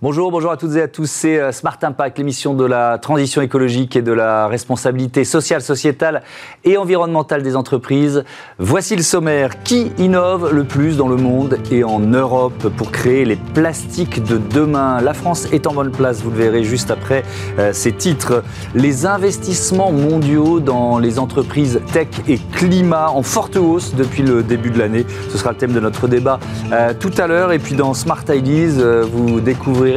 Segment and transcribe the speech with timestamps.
[0.00, 1.10] Bonjour, bonjour à toutes et à tous.
[1.10, 6.22] C'est euh, Smart Impact, l'émission de la transition écologique et de la responsabilité sociale, sociétale
[6.62, 8.22] et environnementale des entreprises.
[8.60, 9.60] Voici le sommaire.
[9.64, 14.38] Qui innove le plus dans le monde et en Europe pour créer les plastiques de
[14.38, 15.00] demain?
[15.00, 17.24] La France est en bonne place, vous le verrez juste après
[17.58, 18.44] euh, ces titres.
[18.76, 24.70] Les investissements mondiaux dans les entreprises tech et climat en forte hausse depuis le début
[24.70, 25.04] de l'année.
[25.28, 26.38] Ce sera le thème de notre débat
[26.70, 27.50] euh, tout à l'heure.
[27.50, 29.87] Et puis dans Smart Ideas, vous découvrez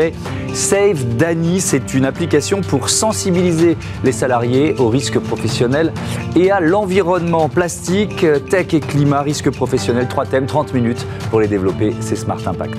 [0.53, 5.93] Save Dany, c'est une application pour sensibiliser les salariés aux risques professionnels
[6.35, 10.07] et à l'environnement plastique, tech et climat, risques professionnels.
[10.07, 11.93] Trois thèmes, 30 minutes pour les développer.
[12.01, 12.77] C'est Smart Impact.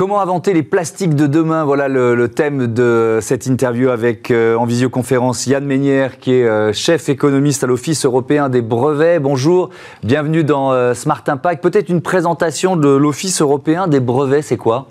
[0.00, 1.62] Comment inventer les plastiques de demain?
[1.64, 6.72] Voilà le, thème de cette interview avec euh, en visioconférence Yann Ménière, qui est euh,
[6.72, 9.20] chef économiste à l'Office européen des brevets.
[9.20, 9.68] Bonjour,
[10.02, 11.62] bienvenue dans euh, Smart Impact.
[11.62, 14.86] Peut-être une présentation de l'Office européen des brevets, c'est quoi?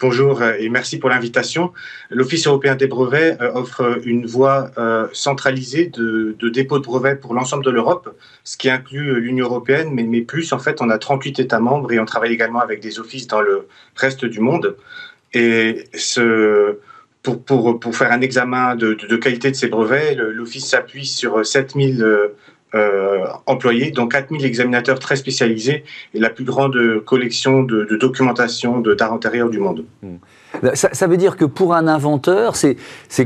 [0.00, 1.72] Bonjour euh, et merci pour l'invitation.
[2.10, 4.70] L'Office européen des brevets euh, offre une voie
[5.12, 10.04] centralisée de, dépôt de brevets pour l'ensemble de l'Europe, ce qui inclut l'Union européenne, mais,
[10.04, 13.00] mais, plus, en fait, on a 38 États membres et on travaille également avec des
[13.00, 14.76] offices dans le reste du monde.
[15.32, 15.84] Et
[17.22, 21.44] pour, pour, pour faire un examen de, de, qualité de ces brevets, l'Office s'appuie sur
[21.44, 22.04] 7000
[22.74, 25.84] euh, employés, dont 4000 examinateurs très spécialisés
[26.14, 29.84] et la plus grande collection de, documentation d'art antérieur du monde.
[30.02, 30.16] Hmm.
[30.74, 32.76] Ça, veut dire que pour un inventeur, c'est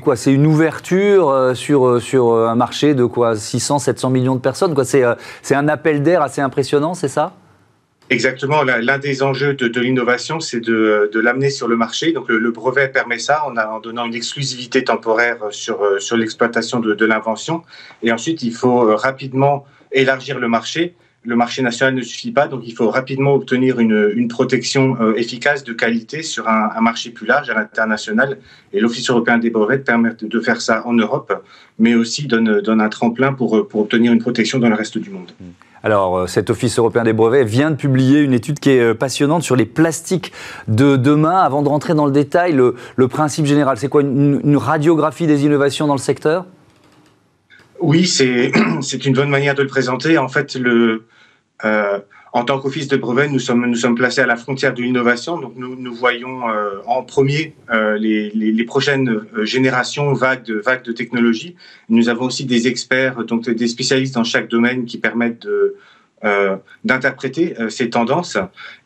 [0.01, 0.17] quoi?
[0.17, 3.37] C'est une ouverture euh, sur, euh, sur un marché de quoi?
[3.37, 7.33] 600, 700 millions de personnes C'est un appel d'air assez impressionnant, c'est ça?
[8.09, 8.63] Exactement.
[8.63, 12.13] L'un des enjeux de, l'innovation, c'est de, l'amener sur le marché.
[12.13, 17.05] Donc, le, brevet permet ça en, donnant une exclusivité temporaire sur, euh, sur l'exploitation de,
[17.05, 17.63] l'invention.
[18.03, 20.95] Et ensuite, il faut euh, rapidement élargir le marché.
[21.25, 25.65] Le marché national ne suffit pas, donc il faut rapidement obtenir une, protection euh, efficace
[25.65, 28.39] de qualité sur un, marché plus large à l'international.
[28.73, 31.45] Et l'Office européen des brevets permet de faire ça en Europe,
[31.81, 35.33] mais aussi donne, un tremplin pour, pour obtenir une protection dans le reste du monde.
[35.41, 35.66] Mmh.
[35.87, 38.93] Alors, euh, cet Office européen des brevets vient de publier une étude qui est euh,
[38.93, 40.33] passionnante sur les plastiques
[40.67, 41.39] de demain.
[41.39, 44.03] Avant de rentrer dans le détail, le, principe général, c'est quoi?
[44.03, 46.45] Une, radiographie des innovations dans le secteur?
[47.79, 48.05] Oui,
[48.81, 50.19] c'est une bonne manière de le présenter.
[50.19, 51.07] En fait, le,
[51.65, 52.01] euh,
[52.33, 55.39] en tant qu'office de brevet, nous sommes, nous sommes placés à la frontière de l'innovation.
[55.39, 60.63] Donc, nous, nous voyons euh, en premier euh, les, les, prochaines euh, générations vagues de,
[60.85, 61.57] de technologies.
[61.89, 65.77] Nous avons aussi des experts, donc des spécialistes dans chaque domaine qui permettent de,
[66.83, 68.37] d'interpréter ces tendances.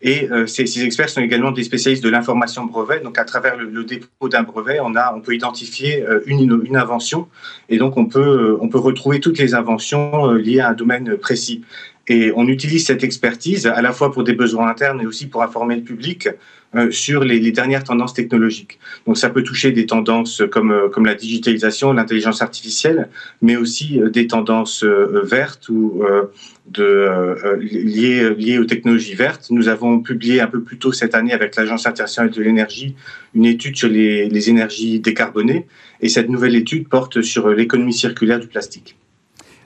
[0.03, 3.01] Et ces, experts sont également des spécialistes de l'information brevet.
[3.01, 7.29] Donc, à travers le, dépôt d'un brevet, on, a, on peut identifier une, une invention
[7.71, 11.63] et donc on peut, on peut retrouver toutes les inventions liées à un domaine précis.
[12.11, 15.45] Et on utilise cette expertise à la fois pour des besoins internes et aussi pour
[15.45, 16.29] informer le public
[16.75, 18.81] euh, sur les, dernières tendances technologiques.
[19.07, 23.11] Donc ça peut toucher des tendances comme, euh, la digitalisation, l'intelligence artificielle,
[23.43, 24.85] mais aussi euh, des tendances
[25.23, 26.03] vertes ou
[26.75, 29.47] liées aux technologies vertes.
[29.51, 32.97] Nous avons publié un peu plus tôt cette année avec l'Agence internationale de l'énergie
[33.37, 35.67] une étude sur les, les énergies décarbonées.
[36.01, 38.97] Et cette nouvelle étude porte sur l'économie circulaire du plastique.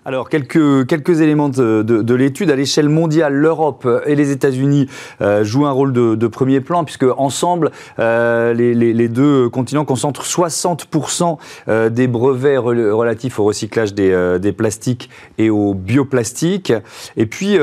[0.07, 2.51] Alors, quelques, quelques éléments de, de, l'étude.
[2.51, 4.87] À l'échelle mondiale, l'Europe et les États-Unis
[5.23, 9.87] euh, jouent un rôle de, de, premier plan, puisque ensemble, euh, les, les, deux continents
[9.87, 11.39] concentrent 60%
[11.69, 16.75] euh, des brevets relatifs au recyclage des, euh, des, plastiques et au bioplastique.
[17.17, 17.57] Et puis,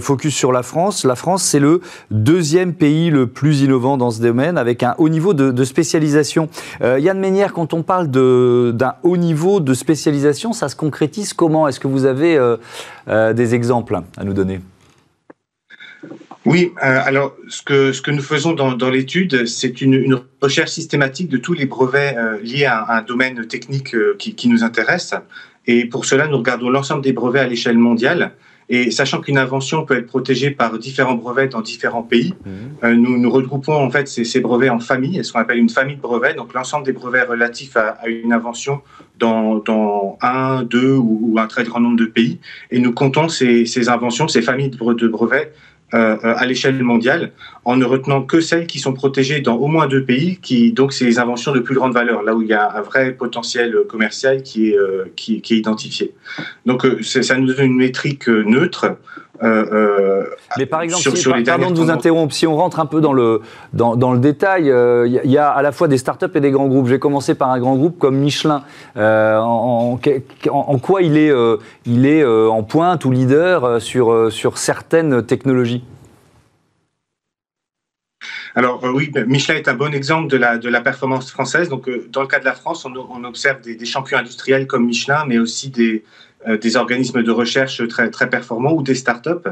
[0.00, 1.04] focus sur la France.
[1.04, 5.10] La France, c'est le deuxième pays le plus innovant dans ce domaine, avec un haut
[5.10, 6.48] niveau de, spécialisation.
[6.80, 11.66] Yann Ménière, quand on parle d'un haut niveau de spécialisation, ça se concrétise comment?
[11.82, 12.56] Que vous avez euh,
[13.08, 14.60] euh, des exemples à nous donner?
[16.44, 21.28] Oui, euh, alors ce que, ce que nous faisons dans, l'étude, c'est une, recherche systématique
[21.28, 25.14] de tous les brevets liés à, un domaine technique qui, nous intéresse.
[25.66, 28.32] Et pour cela, nous regardons l'ensemble des brevets à l'échelle mondiale
[28.72, 32.52] et sachant qu'une invention peut être protégée par différents brevets dans différents pays, mhm.
[32.84, 35.68] euh, nous, nous regroupons en fait ces, ces brevets en familles, ce qu'on appelle une
[35.68, 38.80] famille de brevets, donc l'ensemble des brevets relatifs à, à une invention
[39.18, 42.38] dans, dans, un, deux ou, un très grand nombre de pays.
[42.70, 45.52] Et nous comptons ces, ces inventions, ces familles de brevets
[45.94, 47.32] euh, euh, à l'échelle mondiale
[47.64, 50.92] en ne retenant que celles qui sont protégées dans au moins deux pays, qui donc
[50.92, 53.76] c'est les inventions de plus grande valeur, là où il y a un vrai potentiel
[53.88, 54.78] commercial qui est,
[55.16, 56.14] qui, qui, est identifié.
[56.66, 58.96] Donc ça nous donne une métrique neutre
[59.42, 60.24] euh, euh,
[60.56, 63.40] Mais par exemple, si, pardon de vous interrompre, si on rentre un peu dans le,
[63.72, 66.50] dans, dans le détail, il euh, y, a à la fois des startups et des
[66.50, 66.86] grands groupes.
[66.86, 68.62] J'ai commencé par un grand groupe comme Michelin.
[68.96, 69.98] En,
[70.50, 71.32] en, quoi il est,
[71.86, 75.82] il est en pointe ou leader sur, sur certaines technologies?
[78.54, 81.68] Alors oui, ben, Michelin est un bon exemple de la, de la performance française.
[81.68, 85.38] Donc, dans le cas de la France, on, observe des, champions industriels comme Michelin, mais
[85.38, 86.04] aussi des,
[86.46, 89.48] euh, des organismes de recherche très, très performants ou des startups.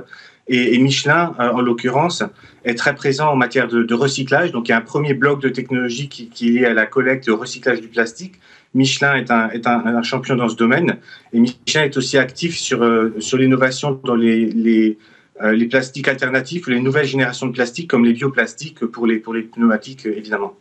[0.48, 2.24] Et, et Michelin, euh, en l'occurrence,
[2.64, 4.52] est très présent en matière de, recyclage.
[4.52, 6.86] Donc, il y a un premier bloc de technologie qui, qui est lié à la
[6.86, 8.34] collecte et au recyclage du plastique.
[8.74, 10.98] Michelin est un, est un, champion dans ce domaine.
[11.32, 14.98] Et Michelin est aussi actif sur, euh, sur l'innovation dans les, les,
[15.42, 19.34] les, plastiques alternatifs ou les nouvelles générations de plastique, comme les bioplastiques pour les, pour
[19.34, 20.54] les pneumatiques, évidemment.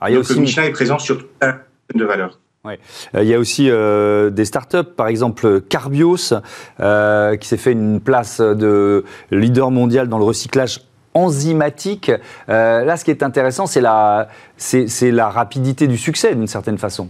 [0.00, 0.40] Ah, a aussi...
[0.40, 1.60] Michelin est présent sur toute la
[1.94, 2.38] de valeur.
[2.64, 2.78] Ouais.
[3.14, 6.34] Euh, il y a aussi euh, des startups, par exemple Carbios,
[6.80, 10.82] euh, qui s'est fait une place de leader mondial dans le recyclage
[11.14, 12.12] enzymatique.
[12.46, 17.08] là, ce qui est intéressant, c'est la, c'est, la rapidité du succès, d'une certaine façon.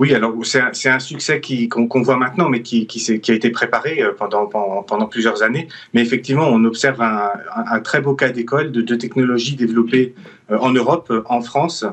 [0.00, 2.88] Oui, alors c'est un, succès qu'on, voit maintenant, mais qui,
[3.28, 5.68] a été préparé pendant, pendant, plusieurs années.
[5.94, 10.14] Mais effectivement, on observe un, très beau cas d'école de, de technologies développées
[10.48, 11.84] en Europe, en France,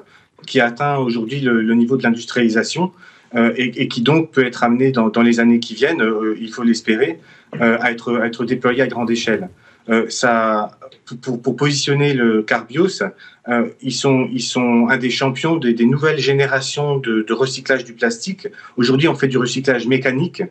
[0.45, 2.92] qui atteint aujourd'hui le, niveau de l'industrialisation
[3.36, 6.63] euh, et, qui donc peut être amené dans, les années qui viennent, euh, il faut
[6.63, 7.19] l'espérer,
[7.62, 9.50] euh, à, être, être déployé à grande échelle.
[10.09, 10.71] ça,
[11.21, 13.04] pour, positionner le Carbios,
[13.82, 18.48] ils, sont, ils sont un des champions des, nouvelles générations de, recyclage du plastique.
[18.76, 20.44] Aujourd'hui, on fait du recyclage mécanique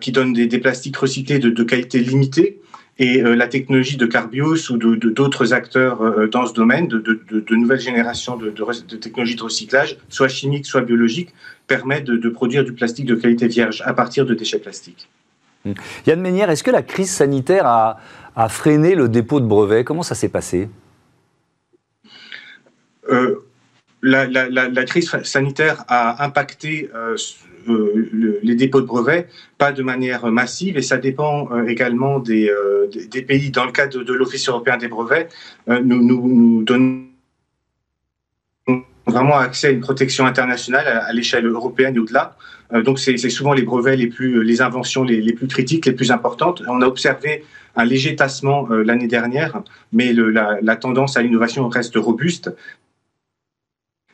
[0.00, 2.60] qui donne des, plastiques recyclés de, qualité limitée
[3.00, 7.80] et euh, la technologie de Carbios ou d'autres acteurs euh, dans ce domaine, de, nouvelles
[7.80, 8.50] générations de,
[8.96, 11.30] technologies de recyclage, soit chimiques, soit biologiques,
[11.66, 15.08] permettent de, produire du plastique de qualité vierge à partir de déchets plastiques.
[15.64, 15.74] Hum.
[16.06, 17.98] Yann Ménière, est-ce que la crise sanitaire a,
[18.48, 19.84] freiné le dépôt de brevets?
[19.84, 20.68] Comment ça s'est passé?
[23.10, 23.44] Euh,
[24.02, 26.90] la, crise sanitaire a impacté
[27.68, 29.28] euh, les dépôts de brevets,
[29.58, 32.88] pas de manière massive, et ça dépend euh, également des, euh,
[33.26, 33.50] pays.
[33.50, 35.28] Dans le cadre de, l'Office européen des brevets,
[35.68, 37.04] nous, nous, donnons
[39.06, 42.36] vraiment accès à une protection internationale à, l'échelle européenne et au-delà.
[42.84, 46.62] donc c'est souvent les brevets les plus, les inventions les, plus critiques, les plus importantes.
[46.68, 47.44] On a observé
[47.76, 49.62] un léger tassement l'année dernière,
[49.92, 52.50] mais la, tendance à l'innovation reste robuste.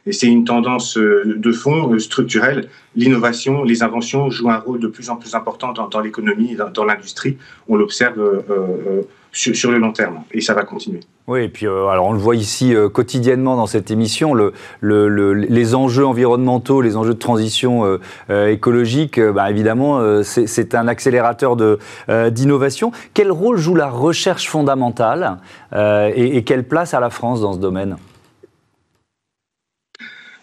[0.07, 2.69] Et c'est une tendance euh, de fond euh, structurelle.
[2.95, 7.37] L'innovation, les inventions jouent un rôle de plus en plus important dans, l'économie, dans, l'industrie.
[7.69, 11.01] On l'observe euh, sur, le long terme et ça va continuer.
[11.27, 16.07] Oui, et puis alors on le voit ici quotidiennement dans cette émission, le, les enjeux
[16.07, 17.99] environnementaux, les enjeux de transition
[18.31, 21.57] écologique, bah, évidemment, c'est un accélérateur
[22.31, 22.93] d'innovation.
[23.13, 25.39] Quel rôle joue la recherche fondamentale
[25.75, 27.97] et quelle place a la France dans ce domaine?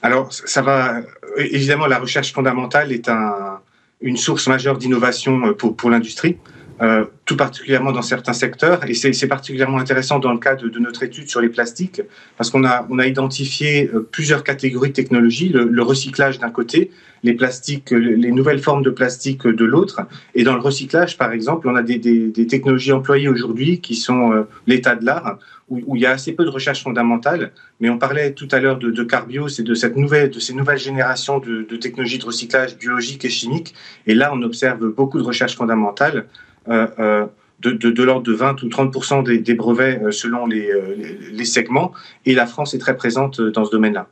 [0.04, 1.00] Alors, ça va.
[1.38, 3.60] Évidemment, la recherche fondamentale est un,
[4.02, 6.38] une source majeure d'innovation euh, pour l'industrie.
[6.84, 8.82] Euh, tout particulièrement dans certains secteurs.
[8.90, 12.02] Et c'est particulièrement intéressant dans le cadre de, notre étude sur les plastiques,
[12.36, 16.92] parce qu'on a, on a identifié euh, plusieurs catégories de technologies, le, recyclage d'un côté,
[17.24, 20.02] les plastiques, les nouvelles formes de plastique de l'autre.
[20.36, 24.34] Et dans le recyclage, par exemple, on a des, des, technologies employées aujourd'hui qui sont
[24.34, 25.40] euh, l'état de l'art,
[25.70, 27.54] où, où, il y a assez peu de recherche fondamentale.
[27.80, 30.54] Mais on parlait tout à l'heure de, de Carbios et de, cette nouvelle, de ces
[30.54, 33.74] nouvelles générations de, de technologies de recyclage biologique et chimique.
[34.06, 36.26] Et là, on observe beaucoup de recherche fondamentale.
[36.70, 37.26] Euh, euh,
[37.60, 41.94] de, l'ordre de 20 ou 30 des, des, brevets euh, selon les, segments.
[42.26, 44.08] Et la France est très présente dans ce domaine-là,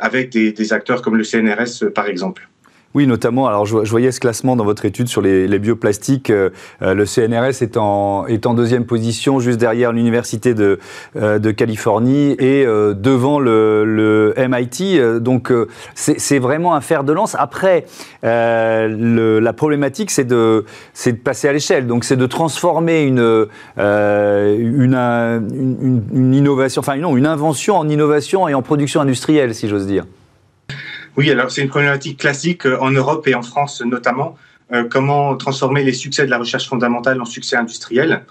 [0.00, 2.48] avec des acteurs comme le CNRS, par exemple.
[2.96, 6.30] Oui, notamment, alors je, voyais ce classement dans votre étude sur les, bioplastiques.
[6.30, 6.48] Euh,
[6.80, 8.24] euh, le CNRS est en,
[8.54, 10.78] deuxième position, juste derrière l'Université de,
[11.14, 15.20] euh, Californie et devant le, MIT.
[15.20, 15.52] donc,
[15.94, 17.36] c'est vraiment un fer de lance.
[17.38, 17.84] Après,
[18.22, 20.64] la problématique, c'est de,
[21.22, 21.86] passer à l'échelle.
[21.86, 24.94] Donc, c'est de transformer une, une,
[26.34, 30.06] innovation, enfin, non, une invention en innovation et en production industrielle, si j'ose dire.
[31.16, 34.36] Oui, alors c'est une problématique classique euh, en Europe et en France notamment.
[34.72, 38.24] Euh, comment transformer les succès de la recherche fondamentale en succès industriel.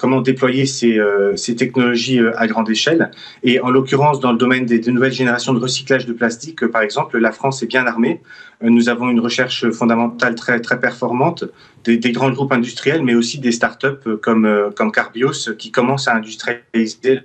[0.00, 3.12] comment déployer ces, technologies à grande échelle.
[3.44, 7.16] Et en l'occurrence, dans le domaine des, nouvelles générations de recyclage de plastique, par exemple,
[7.18, 8.20] la France est bien armée.
[8.60, 11.44] nous avons une recherche fondamentale très, très performante,
[11.84, 17.20] des, grands groupes industriels, mais aussi des startups comme, comme Carbios qui commencent à industrialiser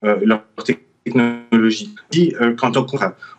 [0.00, 1.94] leur technologie technologie.
[2.40, 2.86] Euh, quand on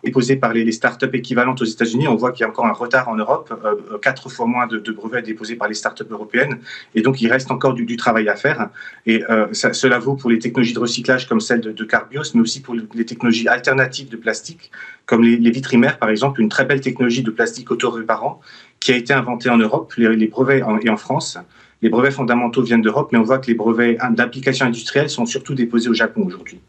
[0.04, 2.72] est posé par les, startups équivalentes aux États-Unis, on voit qu'il y a encore un
[2.72, 6.58] retard en Europe, euh, quatre fois moins de, brevets déposés par les startups européennes,
[6.94, 8.68] et donc il reste encore du, travail à faire.
[9.06, 12.62] Et euh, cela vaut pour les technologies de recyclage comme celle de, Carbios, mais aussi
[12.62, 14.70] pour les technologies alternatives de plastique,
[15.06, 18.40] comme les, vitrimaires par exemple, une très belle technologie de plastique auto-réparant
[18.80, 21.38] qui a été inventée en Europe, les, brevets et en France.
[21.82, 25.54] Les brevets fondamentaux viennent d'Europe, mais on voit que les brevets d'application industrielle sont surtout
[25.54, 26.60] déposés au Japon aujourd'hui.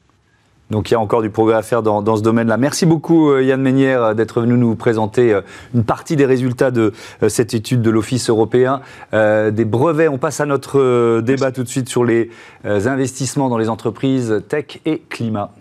[0.74, 2.58] Donc il y a encore du progrès à faire dans, ce domaine-là.
[2.58, 5.42] Merci beaucoup euh, Yann Ménière euh, d'être venu nous présenter euh,
[5.76, 6.94] une partie des résultats de
[7.28, 10.10] cette étude de l'Office européen des brevets.
[10.10, 12.32] On passe à notre débat tout de suite sur les
[12.66, 15.52] investissements dans les entreprises tech et climat.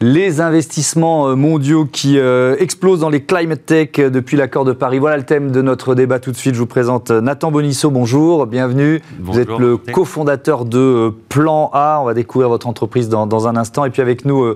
[0.00, 4.72] Les investissements euh, mondiaux qui euh, explosent dans les climate tech euh, depuis l'accord de
[4.72, 4.98] Paris.
[4.98, 6.54] Voilà le thème de notre débat tout de suite.
[6.54, 7.90] Je vous présente Nathan Bonisso.
[7.90, 9.00] Bonjour, bienvenue.
[9.18, 12.00] vous êtes le cofondateur de Plan A.
[12.02, 13.84] On va découvrir votre entreprise dans, un instant.
[13.84, 14.54] Et puis avec nous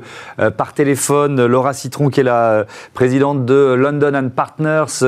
[0.57, 5.05] par téléphone, Laura Citron, qui est la présidente de London and Partners,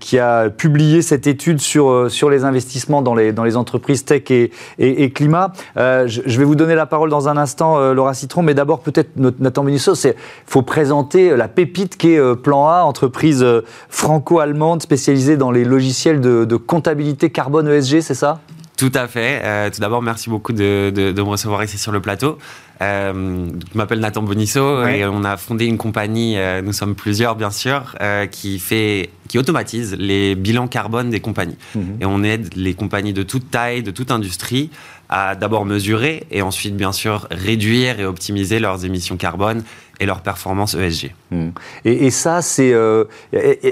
[0.00, 4.30] qui a publié cette étude sur, sur les investissements dans les, dans les entreprises tech
[4.30, 5.52] et, et, climat.
[5.76, 9.15] Je, je, vais vous donner la parole dans un instant, Laura Citron, mais d'abord peut-être
[9.16, 14.82] Nathan Benisso, c'est faut présenter la pépite qui est euh, Plan A, entreprise euh, franco-allemande
[14.82, 18.40] spécialisée dans les logiciels de, comptabilité carbone ESG, c'est ça?
[18.76, 19.40] Tout à fait.
[19.42, 22.38] Euh, tout d'abord, merci beaucoup de, me recevoir ici sur le plateau.
[22.80, 27.94] je m'appelle Nathan Bonisso et on a fondé une compagnie, nous sommes plusieurs bien sûr,
[28.30, 31.56] qui, fait, qui automatise les bilans carbone des compagnies.
[31.74, 31.96] Mhm.
[32.00, 34.70] Et on aide les compagnies de toute taille, de toute industrie
[35.08, 39.62] à d'abord mesurer et ensuite, bien sûr, réduire et optimiser leurs émissions carbone
[40.00, 41.14] et leurs performances ESG.
[41.30, 41.48] Hmm.
[41.84, 43.04] Et, ça, c'est euh,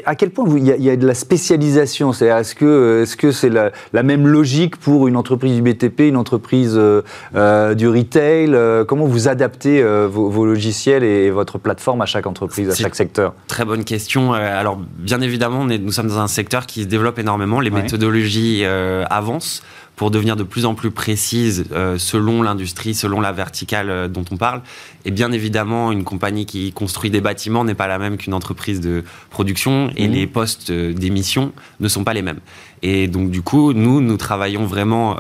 [0.07, 3.51] à quel point il y, a de la spécialisation C'est est-ce que est-ce que c'est
[3.51, 7.03] la, même logique pour une entreprise du BTP, une entreprise euh,
[7.35, 12.75] euh, du retail Comment vous adaptez vos, logiciels et votre plateforme à chaque entreprise, à
[12.75, 13.35] chaque secteur?
[13.49, 14.33] Très bonne question.
[14.33, 17.61] Alors, bien évidemment, nous sommes dans un secteur qui se développe énormément.
[17.61, 19.63] Les méthodologies avancent
[19.97, 24.37] pour devenir de plus en plus précise euh, selon l'industrie, selon la verticale dont on
[24.37, 24.63] parle.
[25.05, 28.81] Et bien évidemment, une compagnie qui construit des bâtiments n'est pas la même qu'une entreprise
[28.81, 30.13] de production et mmh.
[30.13, 32.39] les postes euh, d'émission ne sont pas les mêmes.
[32.83, 35.17] Et donc du coup, nous, nous travaillons vraiment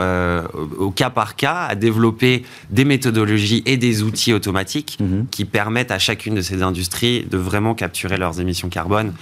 [0.78, 5.26] au cas par cas à développer des méthodologies et des outils automatiques mmh.
[5.30, 9.14] qui permettent à chacune de ces industries de vraiment capturer leurs émissions carbone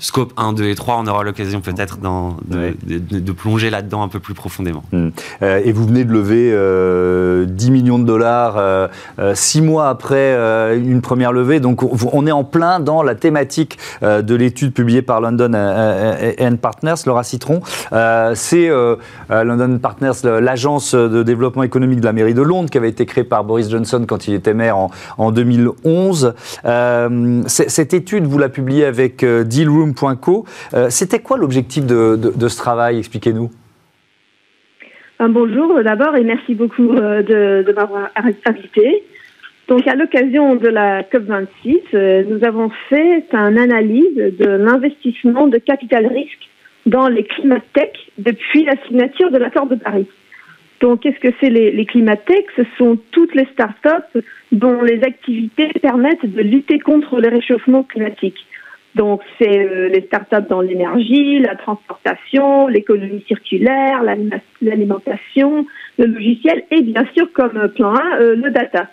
[0.00, 4.34] scope 1, 2 et 3, on aura l'occasion peut-être de, plonger là-dedans un peu plus
[4.34, 4.82] profondément.
[4.92, 5.10] Hmm.
[5.42, 8.88] Euh, et vous venez de lever 10 euh, millions de dollars euh,
[9.34, 10.34] six mois après
[10.76, 15.20] une première levée, donc on est en plein dans la thématique de l'étude publiée par
[15.20, 17.60] London and Partners, Laura Citron.
[18.34, 18.70] C'est
[19.30, 23.24] London Partners, l'agence de développement économique de la mairie de Londres, qui avait été créée
[23.24, 26.34] par Boris Johnson quand il était maire en, en 2011.
[27.46, 29.89] cette étude, vous la publiez avec Dealroom
[30.74, 32.98] euh, c'était quoi l'objectif de, ce travail?
[32.98, 33.50] Expliquez-nous.
[35.20, 37.22] Euh, bonjour d'abord et merci beaucoup euh,
[37.62, 38.10] de, m'avoir
[38.46, 39.04] invité.
[39.68, 46.06] Donc, à l'occasion de la COP26, nous avons fait une analyse de l'investissement de capital
[46.06, 46.48] risque
[46.86, 50.08] dans les climatech depuis la signature de l'accord de Paris.
[50.80, 54.20] Donc, qu'est-ce que c'est les, les climatech Ce sont toutes les startups
[54.50, 58.46] dont les activités permettent de lutter contre le réchauffement climatique.
[58.96, 64.02] Donc, c'est euh, les startups dans l'énergie, la transportation, l'économie circulaire,
[64.60, 65.66] l'alimentation,
[65.98, 68.88] le logiciel et bien sûr, comme plan 1, euh, le data.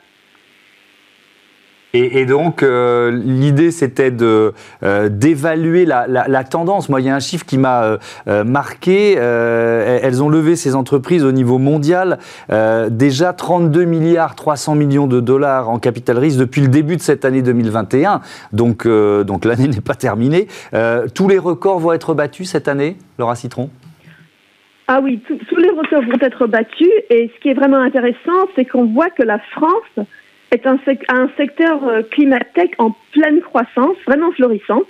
[2.00, 6.90] Et, donc, euh, l'idée, c'était de euh, d'évaluer la, tendance.
[6.90, 9.14] Moi, il y a un chiffre qui m'a euh, marqué.
[9.14, 12.20] elles ont levé ces entreprises au niveau mondial
[12.90, 17.26] déjà 32 milliards 300 millions de dollars en capital risque depuis le début de cette
[17.26, 18.22] année 2021.
[18.54, 20.48] Donc, donc l'année n'est pas terminée.
[21.14, 23.70] tous les records vont être battus cette année, Laura Citron?
[24.88, 26.92] Ah oui, tous les records vont être battus.
[27.10, 30.08] Et ce qui est vraiment intéressant, c'est qu'on voit que la France
[30.52, 34.90] est un, un secteur euh, climatech en pleine croissance, vraiment florissante.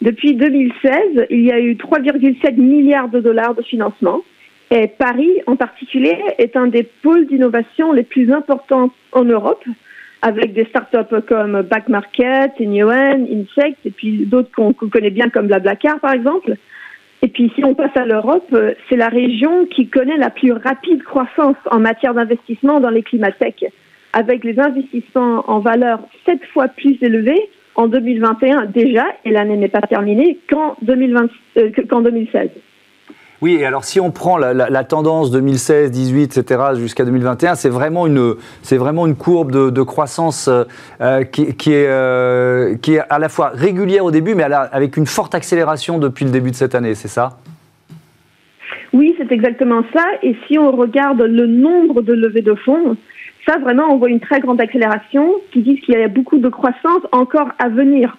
[0.00, 4.22] Depuis 2016, il y a eu 3,7 milliards de dollars de financement.
[4.70, 9.64] Et Paris, en particulier, est un des pôles d'innovation les plus importants en Europe.
[10.24, 15.48] avec des startups comme Back Market, Neoen, Insect, et puis d'autres qu'on connaît bien comme
[15.48, 16.54] Blablacar, par exemple.
[17.22, 20.52] Et puis, si on passe à l'Europe, euh, c'est la région qui connaît la plus
[20.52, 23.64] rapide croissance en matière d'investissement dans les climatech,
[24.12, 29.68] avec les investissements en valeur sept fois plus élevés en 2021 déjà, et l'année n'est
[29.68, 32.50] pas terminée, qu'en 2016.
[33.42, 36.62] Oui, et alors si on prend la, tendance 2016, 18, etc.
[36.76, 40.62] jusqu'à 2021, c'est vraiment une, c'est vraiment une courbe de, croissance euh,
[41.00, 41.42] euh, qui,
[41.72, 45.98] est, euh, qui est à la fois régulière au début, mais avec une forte accélération
[45.98, 47.30] depuis le début de cette année, c'est ça?
[48.92, 50.04] Oui, c'est exactement ça.
[50.22, 52.96] Et si on regarde le nombre de levées de fonds,
[53.46, 56.48] ça vraiment, on voit une très grande accélération qui dit qu'il y a beaucoup de
[56.48, 58.16] croissance encore à venir.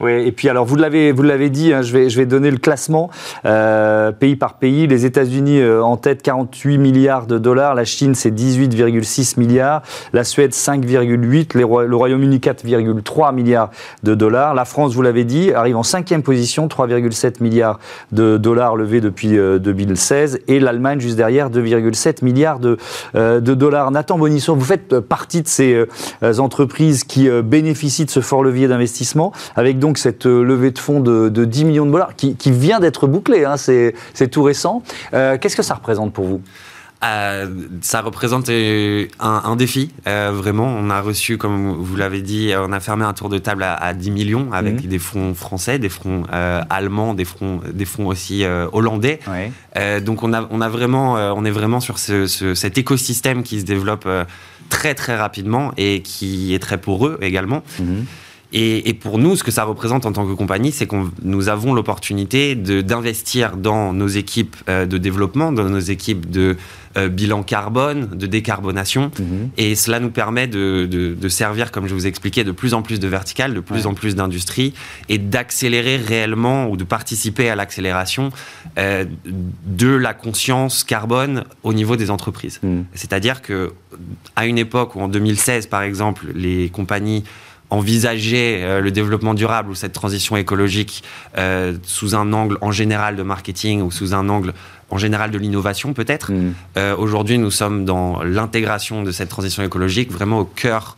[0.00, 2.50] Oui, et puis alors vous l'avez vous l'avez dit, hein, je vais je vais donner
[2.50, 3.10] le classement
[3.44, 4.88] euh, pays par pays.
[4.88, 9.82] Les États-Unis euh, en tête 48 milliards de dollars, la Chine c'est 18,6 milliards,
[10.12, 13.70] la Suède 5,8, le Royaume-Uni 4,3 milliards
[14.02, 14.54] de dollars.
[14.54, 17.78] La France, vous l'avez dit, arrive en cinquième position, 3,7 milliards
[18.10, 22.78] de dollars levés depuis 2016, euh, et l'Allemagne juste derrière 2,7 milliards de
[23.14, 23.92] de dollars.
[23.92, 25.86] Nathan Bonisson, vous faites partie de ces
[26.38, 31.00] entreprises qui bénéficient de ce fort levier d'investissement avec donc cette euh, levée de fonds
[31.00, 33.94] de, 10 millions de dollars qui, vient d'être bouclée, hein, c'est
[34.30, 34.82] tout récent.
[35.12, 36.40] Euh, qu'est-ce que ça représente pour vous?
[37.04, 37.46] Euh,
[37.82, 40.64] ça représente un, défi, vraiment.
[40.64, 43.92] On a reçu, comme vous l'avez dit, on a fermé un tour de table à,
[43.92, 44.88] 10 millions avec mhm.
[44.88, 49.20] des fonds français, des fonds allemands, des fonds, des fonds aussi hollandais.
[50.02, 54.08] donc on, a, on, a vraiment, on est vraiment sur cet écosystème qui se développe
[54.70, 57.62] très très rapidement et qui est très poreux également.
[57.78, 58.06] Mhm.
[58.56, 61.74] Et, pour nous, ce que ça représente en tant que compagnie, c'est que nous avons
[61.74, 66.56] l'opportunité d'investir dans nos équipes euh, de développement, dans nos équipes de
[66.96, 69.10] euh, bilan carbone, de décarbonation.
[69.18, 69.50] Mhm.
[69.56, 73.08] Et cela nous permet de, servir, comme je vous expliquais, de plus en plus de
[73.08, 74.72] verticales, de plus en plus d'industries,
[75.08, 78.30] et d'accélérer réellement ou de participer à l'accélération
[78.78, 79.04] euh,
[79.66, 82.60] de la conscience carbone au niveau des entreprises.
[82.62, 82.84] Mhm.
[82.94, 83.72] C'est-à-dire que
[84.36, 87.24] à une époque où en 2016, par exemple, les compagnies
[87.70, 91.02] envisager euh, le développement durable ou cette transition écologique
[91.38, 94.52] euh, sous un angle en général de marketing ou sous un angle
[94.90, 96.32] en général de l'innovation peut-être.
[96.32, 96.54] Mm.
[96.76, 100.96] Euh, aujourd'hui, nous sommes dans l'intégration de cette transition écologique vraiment au cœur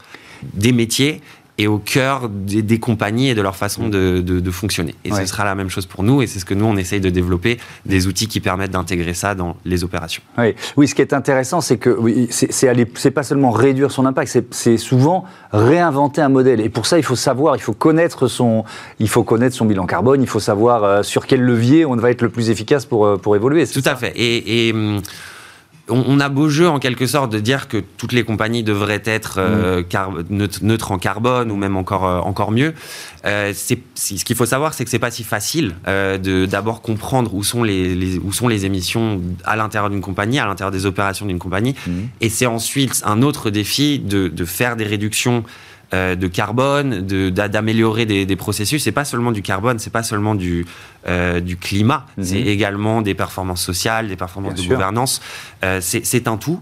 [0.55, 1.23] des métiers
[1.59, 4.95] et au cœur des, compagnies et de leur façon de, fonctionner.
[5.05, 7.01] Et ce sera la même chose pour nous, et c'est ce que nous, on essaye
[7.01, 10.23] de développer, des outils qui permettent d'intégrer ça dans les opérations.
[10.39, 14.43] Oui, oui ce qui est intéressant, c'est que oui, c'est pas seulement réduire son impact,
[14.51, 16.61] c'est souvent réinventer un modèle.
[16.61, 18.65] Et pour ça, il faut savoir, il faut connaître son,
[18.99, 22.11] il faut connaître son bilan carbone, il faut savoir euh, sur quel levier on va
[22.11, 23.67] être le plus efficace pour, euh, pour évoluer.
[23.67, 24.13] Tout à fait.
[24.17, 24.75] Et, et
[25.89, 29.37] on, a beau jeu en quelque sorte de dire que toutes les compagnies devraient être
[29.39, 30.49] euh, mm.
[30.63, 32.75] neutres, en carbone ou même encore euh, encore mieux.
[33.25, 37.35] Euh, c'est, ce qu'il faut savoir, c'est que c'est pas si facile de d'abord comprendre
[37.35, 41.27] où sont les, où sont les émissions à l'intérieur d'une compagnie, à l'intérieur des opérations
[41.27, 41.75] d'une compagnie.
[41.87, 41.93] Mm.
[42.21, 45.45] Et c'est ensuite un autre défi de, de faire des réductions
[45.95, 48.83] euh, de carbone, d'améliorer des, des, processus.
[48.83, 50.67] C'est pas seulement du carbone, c'est pas seulement du,
[51.07, 52.25] euh, du climat, mhm.
[52.25, 55.21] c'est également des performances sociales, des performances de gouvernance.
[55.65, 56.61] Euh, c'est un tout.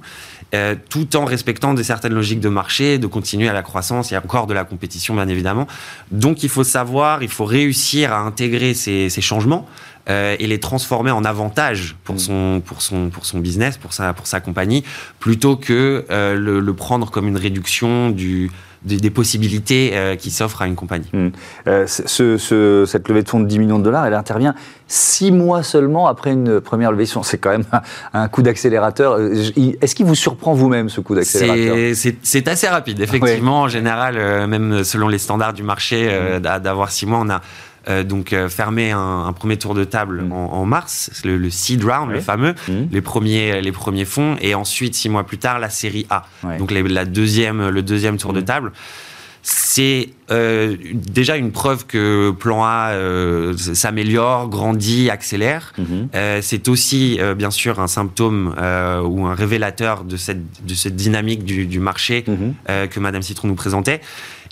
[0.90, 4.16] tout en respectant des certaines logiques de marché, de continuer à la croissance, il y
[4.18, 5.66] a encore de la compétition bien évidemment.
[6.10, 9.66] Donc il faut savoir, il faut réussir à intégrer ces, ces changements
[10.06, 12.20] et les transformer en avantage pour, mhm.
[12.20, 14.84] son, pour, son, pour son business, pour sa, pour sa compagnie,
[15.18, 18.50] plutôt que le, le, prendre comme une réduction du,
[18.84, 21.08] des, possibilités euh, qui s'offrent à une compagnie.
[21.12, 21.28] Hmm.
[21.66, 24.54] Euh, ce, cette levée de fonds de 10 millions de dollars, elle intervient
[24.86, 27.22] six mois seulement après une première levée de fonds.
[27.22, 27.64] C'est quand même
[28.12, 29.14] un, coup d'accélérateur.
[29.14, 29.34] Euh,
[29.80, 31.76] est-ce qu'il vous surprend vous-même ce coup d'accélérateur?
[32.22, 33.62] C'est assez rapide, effectivement.
[33.62, 36.40] En général, même selon les standards du marché, hmm.
[36.40, 37.73] d'avoir six mois, on a euh,
[38.04, 40.32] donc euh, fermer un, premier tour de table mm.
[40.32, 42.72] en, mars, le, le, seed round, le fameux, mm.
[42.90, 46.26] les premiers les premiers fonds, et ensuite six mois plus tard la série A,
[46.58, 48.44] donc la deuxième le deuxième tour de mm.
[48.44, 48.72] table.
[49.46, 52.94] C'est euh, déjà une preuve que Plan A
[53.58, 55.74] s'améliore, grandit, accélère.
[55.78, 56.40] Mm-hmm.
[56.40, 58.54] c'est aussi bien sûr un symptôme
[59.04, 62.88] ou un révélateur de cette, de cette dynamique du, du marché mm-hmm.
[62.88, 64.00] que Madame Citron nous présentait.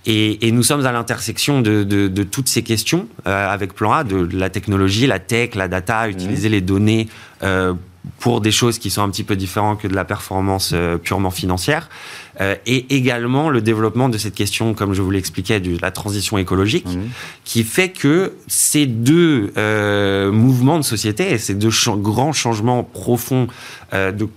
[0.07, 3.93] Et, et, nous sommes à l'intersection de, de, de, toutes ces questions euh, avec Plan
[3.93, 6.53] A, de la technologie, la tech, la data, utiliser mmh.
[6.53, 7.09] les données
[7.43, 7.75] euh,
[8.19, 11.31] pour des choses qui sont un petit peu différentes que de la performance euh, purement
[11.31, 11.89] financière.
[12.41, 16.39] Euh, et également le développement de cette question, comme je vous l'expliquais, de la transition
[16.39, 17.01] écologique, mmh.
[17.45, 23.47] qui fait que ces deux euh, mouvements de société et ces deux grands changements profonds
[23.93, 24.29] de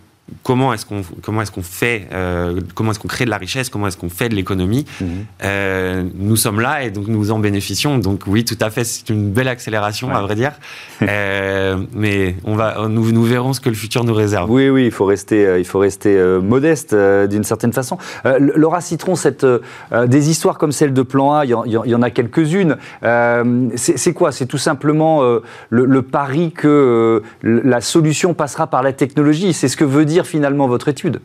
[0.44, 3.70] comment est-ce qu'on comment est-ce qu'on fait euh, comment est-ce qu'on crée de la richesse
[3.70, 4.86] comment est-ce qu'on fait de l'économie.
[5.00, 5.08] Mhm.
[5.44, 7.98] euh, nous sommes là et donc nous en bénéficions.
[8.00, 10.54] Donc oui tout à fait c'est une belle accélération à vrai dire.
[11.06, 14.50] Euh, mais on va nous, nous verrons ce que le futur nous réserve.
[14.50, 17.98] Oui oui il faut rester il faut rester modeste d'une certaine façon.
[18.40, 19.46] Laura Citron cette
[20.08, 22.78] des histoires comme celle de Plan A il y, en, a quelques-unes.
[23.76, 24.32] C'est quoi?
[24.32, 29.54] C'est tout simplement le, le, pari que la solution passera par la technologie.
[29.54, 31.20] C'est ce que veut dire finalement votre étude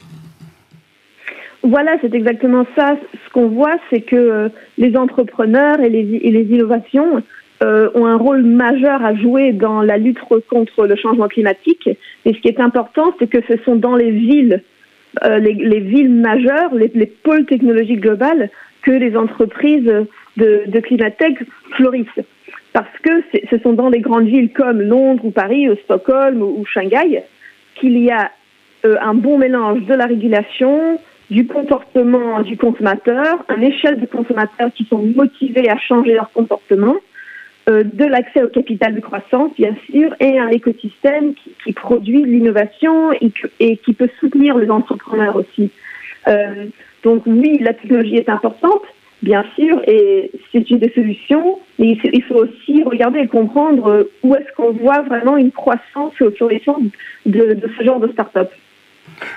[1.63, 2.97] voilà, c'est exactement ça.
[3.13, 4.49] Ce qu'on voit, c'est que euh,
[4.79, 7.23] les entrepreneurs et les, innovations
[7.63, 11.89] euh, ont un rôle majeur à jouer dans la lutte contre le changement climatique.
[12.25, 14.63] Et ce qui est important, c'est que ce sont dans les villes,
[15.23, 18.49] euh, les, villes majeures, les, pôles technologiques globales,
[18.83, 19.85] que les entreprises
[20.39, 21.45] de, de Climatech
[21.77, 22.25] fleurissent.
[22.73, 26.65] Parce que ce sont dans les grandes villes comme Londres ou Paris ou Stockholm ou
[26.65, 27.23] Shanghai
[27.75, 28.31] qu'il y a
[28.85, 30.99] euh, un bon mélange de la régulation,
[31.31, 36.97] du comportement du consommateur, une échelle de consommateurs qui sont motivés à changer leur comportement,
[37.69, 43.13] euh, de l'accès au capital de croissance, bien sûr, et un écosystème qui, produit l'innovation
[43.13, 45.71] et, qui peut soutenir les entrepreneurs aussi.
[46.27, 46.67] Euh,
[47.05, 48.83] donc oui, la technologie est importante,
[49.23, 54.35] bien sûr, et c'est une des solutions, mais il faut aussi regarder et comprendre où
[54.35, 56.79] est-ce qu'on voit vraiment une croissance au florissant
[57.27, 58.51] de, de ce genre de start-up.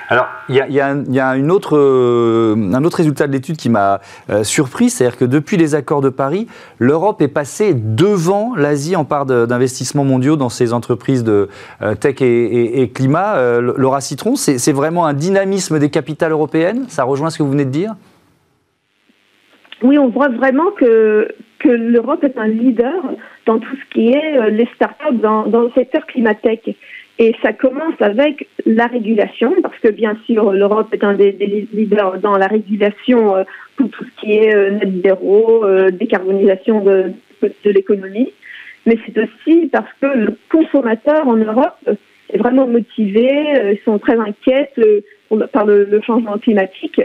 [0.09, 5.17] Alors, il y a, euh, un autre résultat de l'étude qui m'a euh, surpris, c'est-à-dire
[5.17, 6.47] que depuis les accords de Paris,
[6.79, 11.49] l'Europe est passée devant l'Asie en part d'investissements mondiaux dans ces entreprises de
[11.81, 13.59] euh, tech et, climat.
[13.59, 16.85] Laura Citron, c'est vraiment un dynamisme des capitales européennes?
[16.89, 17.95] Ça rejoint ce que vous venez de dire?
[19.81, 21.27] Oui, on voit vraiment que,
[21.65, 23.01] l'Europe est un leader
[23.45, 26.75] dans tout ce qui est les startups dans, le secteur climatech.
[27.19, 31.31] Et ça commence avec la régulation, parce que bien sûr, l'Europe est un des,
[31.71, 33.43] leaders dans la régulation euh,
[33.75, 38.31] pour tout ce qui est euh, net zéro, euh, décarbonisation de, de l'économie.
[38.87, 41.77] Mais c'est aussi parce que le consommateur en Europe
[42.33, 43.29] est vraiment motivé,
[43.71, 44.69] ils sont très inquiets
[45.53, 46.99] par le, le changement climatique.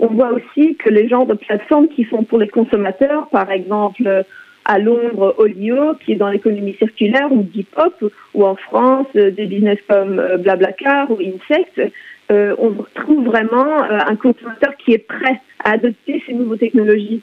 [0.00, 4.24] on voit aussi que les genres de plateformes qui sont pour les consommateurs, par exemple
[4.64, 9.46] à Londres Olio, qui est dans l'économie circulaire, ou Depop, ou en France, euh, des
[9.46, 11.92] business comme euh, Blablacar ou Insect,
[12.32, 17.20] euh, on trouve vraiment un consommateur qui est prêt à adopter ces nouvelles technologies.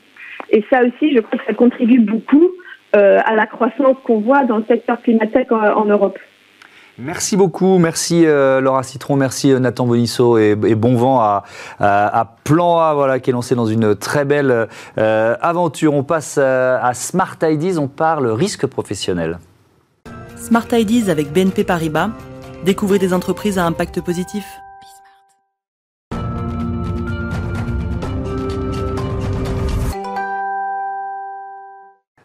[0.52, 2.52] Et ça aussi, je crois que ça contribue beaucoup
[2.94, 6.20] à la croissance qu'on voit dans le secteur climatique en Europe.
[7.04, 12.78] Merci beaucoup, merci euh, Laura Citron, merci euh, Nathan Bonisso et, bon vent à, Plan
[12.78, 14.68] A, voilà, qui est lancé dans une très belle
[15.00, 15.96] euh, aventure.
[15.96, 19.40] On passe à Smart Ideas, on parle risque professionnel.
[20.36, 22.12] Smart Ideas avec BNP Paribas,
[22.66, 24.46] découvrez des entreprises à impact positif.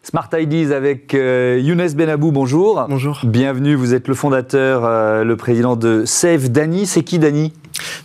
[0.09, 2.85] Smart Ideas avec euh, Younes Benabou, bonjour.
[2.87, 3.19] Bonjour.
[3.25, 6.85] Bienvenue, vous êtes le fondateur, euh, le président de Save Dany.
[6.85, 7.51] C'est qui Dany?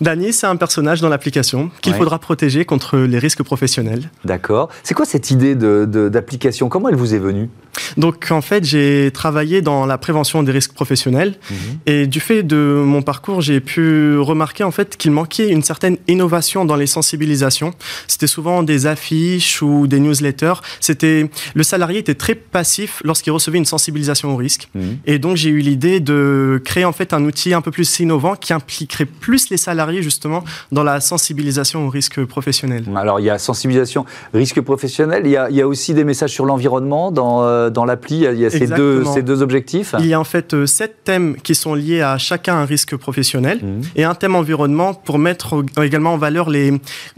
[0.00, 4.10] Dany, c'est un personnage dans l'application qu'il faudra protéger contre les risques professionnels.
[4.24, 4.68] D'accord.
[4.82, 6.68] C'est quoi cette idée d'application?
[6.68, 7.48] Comment elle vous est venue?
[7.96, 11.56] Donc en fait, j'ai travaillé dans la prévention des risques professionnels mhm.
[11.86, 15.96] et du fait de mon parcours, j'ai pu remarquer en fait qu'il manquait une certaine
[16.08, 17.72] innovation dans les sensibilisations.
[18.06, 20.54] C'était souvent des affiches ou des newsletters.
[20.80, 24.68] C'était le salarié était très passif lorsqu'il recevait une sensibilisation au risque.
[24.74, 24.98] Mhm.
[25.06, 28.36] Et donc j'ai eu l'idée de créer en fait un outil un peu plus innovant
[28.36, 32.84] qui impliquerait plus les salariés justement dans la sensibilisation aux risques professionnels.
[32.96, 34.04] Alors il y a sensibilisation
[34.34, 37.61] risque professionnel, il y a, il y a aussi des messages sur l'environnement dans euh,
[37.70, 40.54] dans l'appli Il y a ces deux, ces deux, objectifs Il y a en fait
[40.54, 43.80] euh, sept thèmes qui sont liés à chacun un risque professionnel mmh.
[43.96, 46.72] et un thème environnement pour mettre également en valeur les,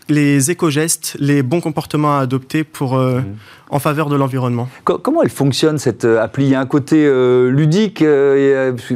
[0.09, 3.25] les éco-gestes, les bons comportements à adopter pour, euh, mmh.
[3.71, 4.69] en faveur de l'environnement.
[4.85, 6.45] Comment elle fonctionne cette euh, appli?
[6.45, 7.11] Il y a un côté
[7.51, 8.05] ludique,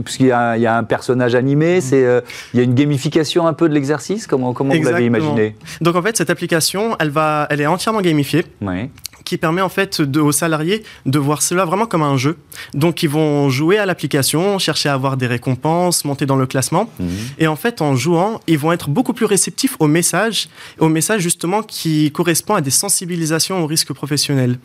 [0.04, 0.32] puisqu'il y, y,
[0.66, 2.04] a un personnage animé, c'est,
[2.52, 4.26] il y a une gamification un peu de l'exercice?
[4.26, 5.56] Comment, comment vous l'avez imaginé?
[5.80, 8.44] Donc en fait, cette application, elle, va, elle est entièrement gamifiée.
[8.60, 8.90] Oui
[9.24, 12.36] qui permet en fait aux salariés de voir cela vraiment comme un jeu.
[12.74, 16.90] Donc ils vont jouer à l'application, chercher à avoir des récompenses, monter dans le classement.
[16.98, 17.08] Mhm.
[17.38, 21.20] Et en fait, en jouant, ils vont être beaucoup plus réceptifs aux messages, aux messages
[21.20, 24.58] justement qui correspondent à des sensibilisations aux risques professionnels.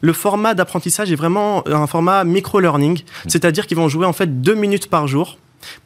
[0.00, 3.30] Le format d'apprentissage est vraiment un format micro-learning, mhm.
[3.30, 5.38] c'est-à-dire qu'ils vont jouer en fait deux minutes par jour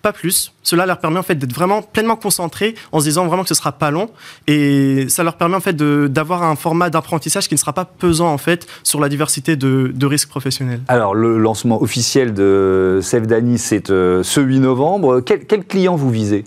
[0.02, 0.52] pas plus.
[0.62, 3.54] Cela leur permet en fait d'être vraiment pleinement concentrés en se disant vraiment que ce
[3.54, 4.10] sera pas long
[4.46, 8.32] et ça leur permet en fait d'avoir un format d'apprentissage qui ne sera pas pesant
[8.32, 10.80] en fait sur la diversité de, risques professionnels.
[10.88, 15.20] Alors le lancement officiel de Save Dany c'est euh, ce 8 novembre.
[15.20, 16.44] Quel client vous visez?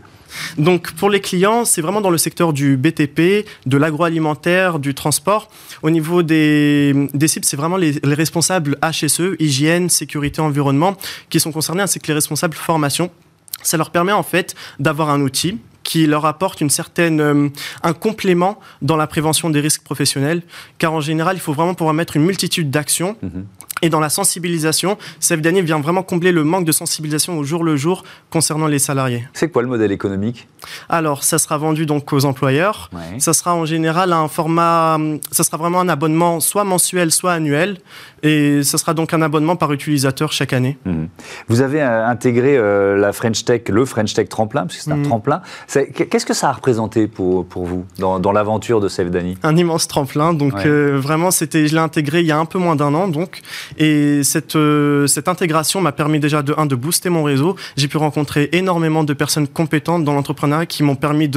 [0.58, 5.50] Donc pour les clients, c'est vraiment dans le secteur du BTP, de l'agroalimentaire, du transport.
[5.82, 6.94] Au niveau des,
[7.28, 10.96] cibles, c'est vraiment les, les, responsables HSE, hygiène, sécurité, environnement,
[11.30, 13.12] qui sont concernés, ainsi que les responsables formation.
[13.62, 17.48] Ça leur permet en fait d'avoir un outil qui leur apporte une certaine, euh,
[17.84, 20.42] un complément dans la prévention des risques professionnels,
[20.80, 23.16] car en général, il faut vraiment pouvoir mettre une multitude d'actions.
[23.22, 23.46] Mhm.
[23.86, 27.64] Et dans la sensibilisation, Save Daniel vient vraiment combler le manque de sensibilisation au jour
[27.64, 29.28] le jour concernant les salariés.
[29.34, 30.48] C'est quoi le modèle économique?
[30.90, 32.90] Alors, ça sera vendu donc aux employeurs.
[33.20, 34.98] Ça sera en général un format,
[35.30, 37.78] ça sera vraiment un abonnement soit mensuel, soit annuel.
[38.24, 40.80] Et ça sera donc un abonnement par utilisateur chaque année.
[40.86, 41.10] Mhm.
[41.48, 44.92] Vous avez euh, intégré euh, la French Tech, le French Tech tremplin, parce que c'est
[44.92, 45.04] un mhm.
[45.04, 45.42] tremplin.
[45.70, 49.38] Qu'est-ce que ça a représenté pour, pour vous dans, l'aventure de Save Dani?
[49.44, 50.34] Un immense tremplin.
[50.34, 53.08] Donc euh, vraiment, c'était, je l'ai intégré il y a un peu moins d'un an.
[53.08, 53.42] Donc,
[53.78, 57.56] et cette, euh, cette intégration m'a permis déjà de un de booster mon réseau.
[57.78, 61.30] J'ai pu rencontrer énormément de personnes compétentes dans l'entrepreneuriat qui m'ont permis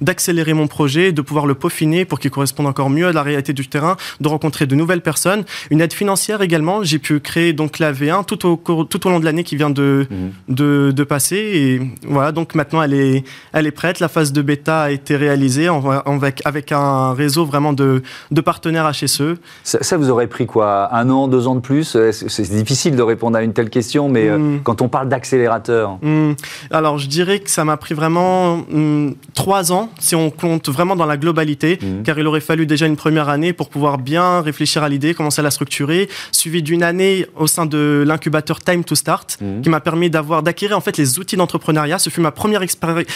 [0.00, 3.52] d'accélérer mon projet, de pouvoir le peaufiner pour qu'il corresponde encore mieux à la réalité
[3.52, 5.44] du terrain, de rencontrer de nouvelles personnes.
[5.70, 6.82] Une aide financière également.
[6.82, 9.70] J'ai pu créer donc la V1 tout au tout au long de l'année qui vient
[9.70, 10.54] de, mhm.
[10.54, 11.36] de, de passer.
[11.36, 14.00] Et voilà, donc maintenant elle est elle est prête.
[14.00, 15.68] La phase de bêta a été réalisée
[16.06, 19.36] avec, avec un réseau vraiment de, de partenaires HSE.
[19.62, 20.94] Ça, ça, vous aurait pris quoi?
[20.94, 24.28] Un an, deux ans de plus C'est difficile de répondre à une telle question, mais
[24.28, 24.60] euh, hmm.
[24.62, 25.98] quand on parle d'accélérateur.
[26.02, 26.34] Hmm.
[26.70, 30.94] Alors, je dirais que ça m'a pris vraiment hmm, trois ans, si on compte vraiment
[30.94, 34.82] dans la globalité, car il aurait fallu déjà une première année pour pouvoir bien réfléchir
[34.82, 38.94] à l'idée, commencer à la structurer, suivi d'une année au sein de l'incubateur Time to
[38.94, 41.98] Start, qui m'a permis d'avoir d'acquérir en fait les outils d'entrepreneuriat.
[41.98, 42.62] Ce fut ma première,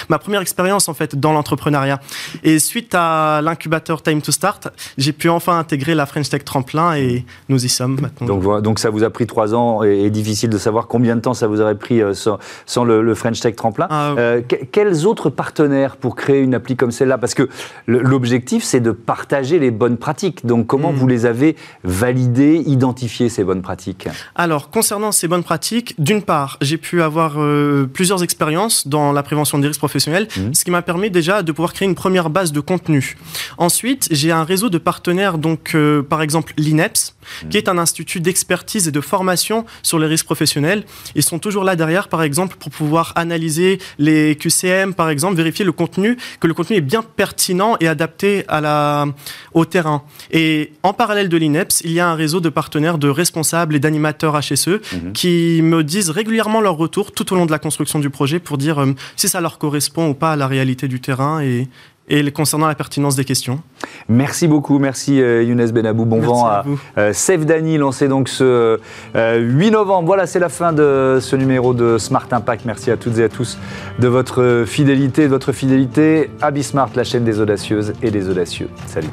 [0.08, 2.00] ma première expérience en fait dans l'entrepreneuriat.
[2.42, 6.94] Et suite à l'incubateur Time to Start, j'ai pu enfin intégrer la French Tech Tremplin
[6.94, 8.26] et nous y sommes maintenant.
[8.26, 11.34] Donc, donc ça vous a pris trois ans et, difficile de savoir combien de temps
[11.34, 13.86] ça vous aurait pris euh, sans, le, French Tech Tremplin.
[13.90, 14.40] Ah, euh,
[14.72, 17.18] quels autres partenaires pour créer une appli comme celle-là?
[17.18, 17.48] Parce que
[17.86, 20.46] l'objectif c'est de partager les bonnes pratiques.
[20.46, 20.96] Donc comment hmm.
[20.96, 24.08] vous les avez validées, identifiées ces bonnes pratiques?
[24.34, 29.22] Alors concernant ces bonnes pratiques, d'une part j'ai pu avoir euh, plusieurs expériences dans la
[29.22, 29.98] prévention des risques professionnels
[30.36, 30.54] Mhm.
[30.54, 33.16] ce qui m'a permis déjà de pouvoir créer une première base de contenu.
[33.56, 37.14] Ensuite, j'ai un réseau de partenaires, donc euh, par exemple l'INEPS,
[37.50, 40.84] qui est un institut d'expertise et de formation sur les risques professionnels.
[41.14, 45.64] Ils sont toujours là derrière, par exemple, pour pouvoir analyser les QCM, par exemple, vérifier
[45.64, 49.06] le contenu, que le contenu est bien pertinent et adapté à la,
[49.54, 50.02] au terrain.
[50.30, 53.80] Et en parallèle de l'INEPS, il y a un réseau de partenaires, de responsables et
[53.80, 55.12] d'animateurs HSE mhm.
[55.14, 58.58] qui me disent régulièrement leur retour tout au long de la construction du projet pour
[58.58, 61.66] dire euh, si ça leur correspond ou pas à la réalité du terrain et,
[62.08, 63.60] et concernant la pertinence des questions.
[64.08, 66.04] Merci beaucoup, merci euh, Younes Benabou.
[66.04, 66.64] Bon vent à,
[66.96, 68.78] euh, Save Dani, lancé donc ce
[69.14, 70.06] 8 euh, novembre.
[70.06, 72.64] Voilà, c'est la fin de ce numéro de Smart Impact.
[72.64, 73.58] Merci à toutes et à tous
[73.98, 78.68] de votre fidélité, de votre fidélité à Bismart, la chaîne des audacieuses et des audacieux.
[78.86, 79.08] Salut.